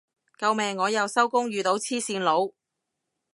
[0.39, 2.53] 救命我又收工遇到黐線佬